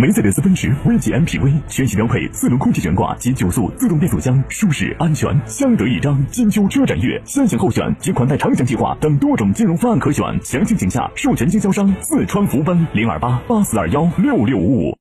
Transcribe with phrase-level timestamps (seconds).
[0.00, 6.24] 梅赛德斯奔驰 V 级 MPV 全系标配四轮空气悬挂及九速自动变速箱，舒适安全，相得益彰。
[6.28, 14.96] 金秋车展月，先享后选及款待长享计划等多种金融方案可选，详情请下授权经销商四川福奔零二八八四二幺六六五五。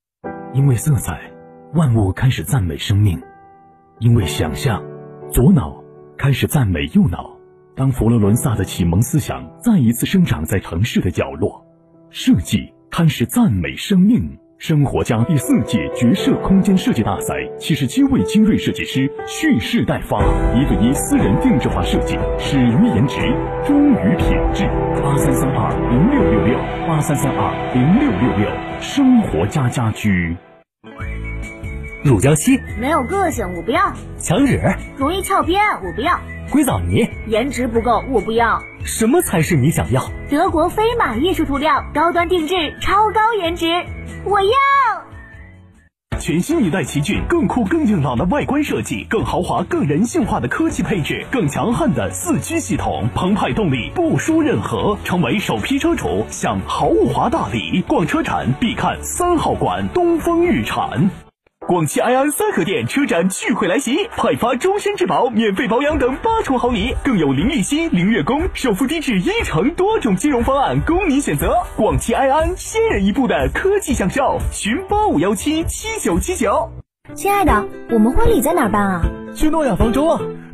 [0.53, 1.17] 因为色彩，
[1.75, 3.17] 万物开始赞美生命；
[3.99, 4.83] 因为想象，
[5.31, 5.81] 左脑
[6.17, 7.37] 开始赞美右脑。
[7.73, 11.65] 当佛罗伦萨的启蒙思想再一次生长在城市的角落，
[12.09, 14.37] 设计开始赞美生命。
[14.59, 20.19] 生活家第四届绝色空间设计大赛，七十七位精锐设计师蓄势待发，
[20.53, 23.21] 一对一私人定制化设计，始于颜值，
[23.65, 24.67] 忠于品质。
[25.01, 28.49] 八三三二零六六六，八三三二零六六六，
[28.81, 30.35] 生活家家居。
[32.03, 33.79] 乳胶漆没有个性，我不要；
[34.17, 34.59] 墙纸
[34.97, 36.19] 容易翘边，我不要；
[36.51, 38.61] 硅藻泥颜值不够，我不要。
[38.83, 40.09] 什么才是你想要？
[40.29, 43.65] 德国飞马艺术涂料，高端定制，超高颜值，
[44.25, 44.49] 我要。
[46.19, 54.97] 全新一代奇骏，更酷更硬朗的外观设计，更豪华更人性化的科技配置，更强悍的四驱系统，澎湃动力不输任何。
[55.05, 61.09] 成为首批车主享豪华大礼，逛车展必看三号馆东风日产。
[61.69, 71.53] 广汽埃安三河店车展聚会来袭，派发终身质保、免费保养等八重好礼，更有零利息、零月供、首付低至一成多种金融方案供您选择。
[71.75, 76.71] 广汽埃安先人一步的科技享受，寻八五幺七七九七九。
[77.13, 79.01] 亲爱的，我们婚礼在哪儿办啊？
[79.35, 80.19] 去诺亚方舟啊！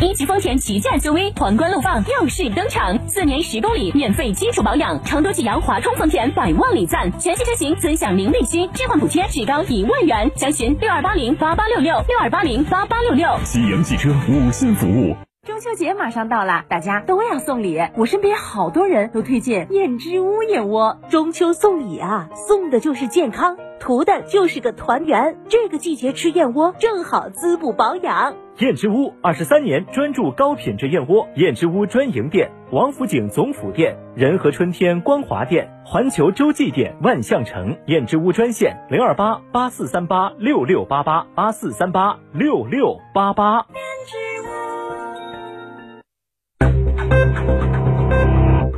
[0.00, 13.26] 一级丰田旗舰 SUV 皇冠陆放耀世登场，四年十公里免费基础保养，成都济阳华通丰田百万礼赞，全系车型尊享零利息，置换补贴至高一万元，详询六二八零八八六六六二八零八八六六。
[13.44, 15.16] 西洋汽车五星服务。
[15.44, 17.80] 中秋节马上到了，大家都要送礼。
[17.96, 20.96] 我身边好多人都推荐燕之屋燕窝。
[21.10, 25.36] 中秋送礼啊，送的就是健康，图的就是个团圆。
[25.48, 28.36] 这个季节吃燕窝正好滋补保养。
[28.58, 37.76] 燕之屋二十三年专注高品质燕窝，燕之屋专营店：王府井总府店、仁和春天光华店、环球洲际店、万象城。
[37.86, 43.64] 燕之屋专线零二八八四三八六六八八八四三八六六八八。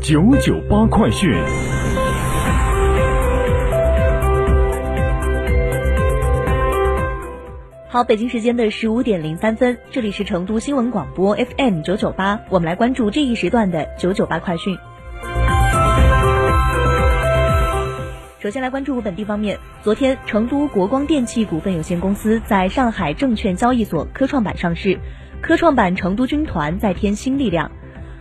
[0.03, 1.33] 九九八快讯。
[7.93, 14.79] 好，北京时间的十五点零三分，这里是成都新闻广播 FM 九九八，我们来关注这一时段的九九八快讯。
[18.39, 24.97] 首先来关注本地方面，昨天，成都国光电器股份有限公司在上海证券交易所科创板上市，
[25.43, 27.73] 科创板成都军团再添新力量。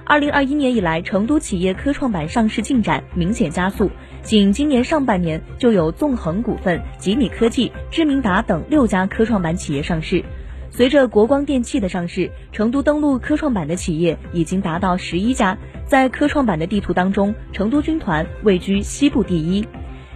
[0.10, 3.92] 二零二一年以来，成都企业科创板上市进展明显加速。
[4.24, 10.24] 仅今年上半年，就有纵横股份、吉米科技、知明达等六家科创板企业上市。
[10.72, 15.56] 随着国光电器的上市，成都登陆科创板的企业已经达到十一家。
[15.86, 19.68] 在科创板的地图当中，成都军团位居西部第一。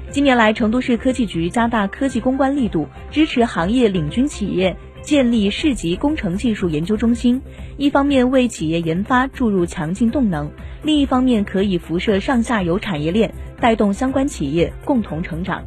[0.10, 7.42] 近年来，成都市科技局加大科技攻关力度，支持行业领军企业建立市级工程技术研究中心。
[7.78, 10.50] 一方面为企业研发注入强劲动能，
[10.82, 15.64] 另一方面可以辐射上下游产业链，带动相关企业共同成长。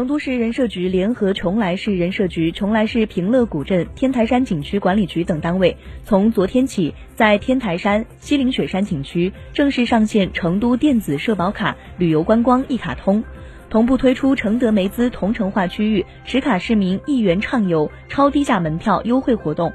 [0.00, 13.22] 成都市人社局联合邛崃市人社局、邛崃市平乐古镇、天台山景区管理局等单位，从昨天起，在天台山、西岭雪山景区正式上线成都电子社保卡旅游观光一卡通。
[13.68, 19.70] 同步推出承德梅资同城化区域持卡市民一元畅游、超低价门票优惠活动。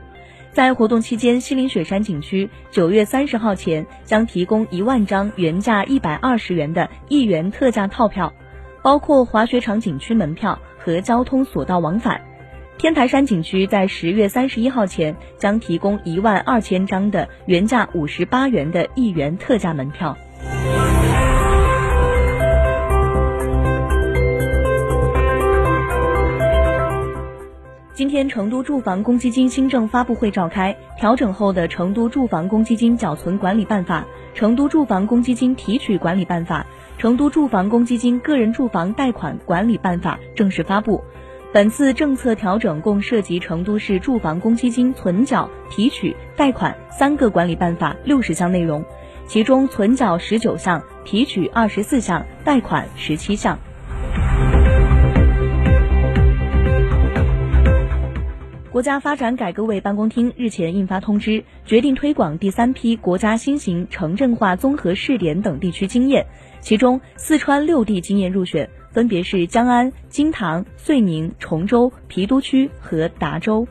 [0.52, 8.34] 在活动期间，西岭雪山景区九月三十号前将提供一万张原价一百二十元的一元特价套票，
[8.86, 12.22] 包括滑雪场景区门票和交通索道往返。
[12.78, 20.16] 天台山景区在十月三十一号前将提供一万二千张的原价五十八元的一元特价门票。
[27.96, 34.06] 今天，成都住房公积金新政发布会召开，调整后的《成都住房公积金缴存管理办法》
[34.38, 36.68] 《成都住房公积金提取管理办法》
[37.02, 41.02] 《成都住房公积金个人住房贷款管理办法》正式发布。
[41.54, 48.84] 本次政策调整共涉及成都市住房公积金存缴、提取、贷款三个管理办法六十项内容，
[49.26, 53.58] 其中存缴十九项，提取二十四项，贷款十七项。
[58.76, 66.26] 国家发展改革委办公厅日前印发通知，决定推广第三批国家新型城镇化综合试点等地区经验，
[66.60, 68.70] 其中四川六地经验入选。
[68.92, 73.66] 分别是江安、金堂、遂宁、崇州、郫都区和达州。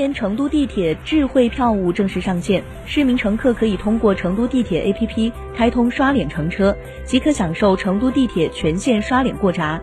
[0.00, 6.74] 天，成都地铁智慧票务正式上线，市民乘客可以通过成都地铁 APP 开通刷脸乘车，
[7.04, 9.78] 即可享受成都地铁全线刷脸过闸。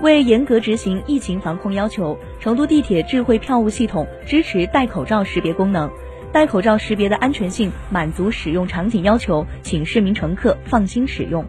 [0.00, 5.88] 为严格执行疫情防控要求，成都地铁智慧票务系统支持戴口罩识别功能。
[6.32, 11.44] 戴口罩识别的安全性满足使用场景要求，请市民乘客放心使用。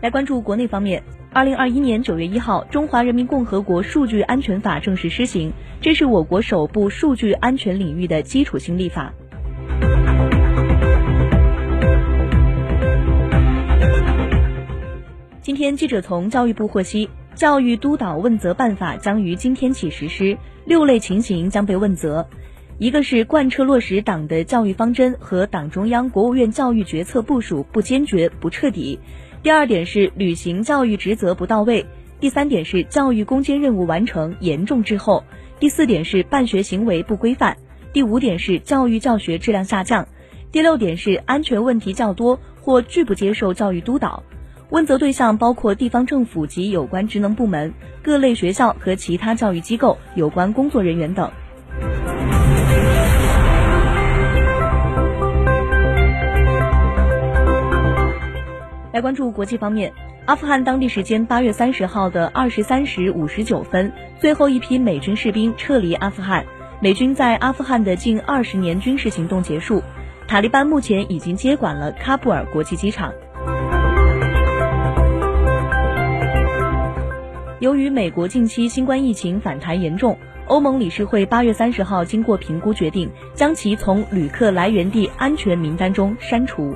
[0.00, 1.02] 来关注国内方面，
[1.38, 9.14] 二零二一年九月一号，《中华人民共和国数据安全法》正式施行，这是我国首部数据安全领域的基础性立法。
[15.40, 17.08] 今天，记者从教育部获悉。
[17.36, 22.28] 教育督导问责办法将于今天起实施，六类情形将被问责。
[22.78, 28.98] 一个是贯彻落实党的教育方针和党中央、国务院教育决策部署不坚决、不彻底；
[29.48, 31.82] 第二点是履行教育职责不到位；
[32.20, 35.24] 第三点是教育攻坚任务完成严重滞后；
[35.58, 37.54] 第四点是办学行为不规范；
[37.90, 40.04] 第五点是教育教学质量下降；
[40.52, 44.22] 第六点是安全问题较多或拒不接受教育督导。
[44.68, 47.72] 问责对象包括地方政府及有关职能部门、
[48.02, 51.30] 各类学校和其他教育机构有关工作人员等。
[58.98, 59.92] 来关注国际方面，
[60.24, 66.44] 阿富汗当地时间八月三十号的二十三时五十九分，最后一批美军士兵撤离阿富汗。
[66.80, 69.84] 美军在阿富汗的近二十年军事行动结束，
[70.26, 73.12] 塔利班目前已经接管了喀布尔国际机场。
[77.60, 80.18] 由于美国近期新冠疫情反弹严重，
[80.48, 86.74] 欧盟理事会八月三十号经过评估决定，将其从旅客来源地安全名单中删除。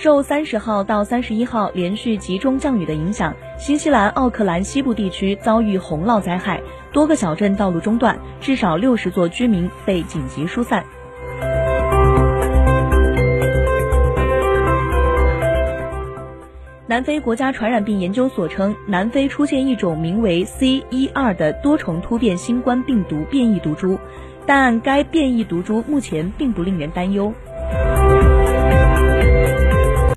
[0.00, 6.62] 受三十号到三十一号连续集中降雨的影响，新西兰奥克兰西部地区遭遇洪涝灾害，
[6.92, 10.84] 多个小镇道路中断，至少六十座居民被紧急疏散。
[16.86, 23.98] 南非国家传染病研究所称，南非出现一种名为 C 一二的多重突变新冠病毒变异毒株，
[24.46, 27.34] 但该变异毒株目前并不令人担忧。